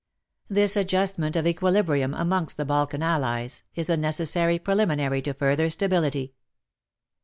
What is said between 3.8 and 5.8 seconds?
a necessary preliminary to further